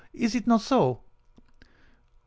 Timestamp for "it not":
0.33-0.61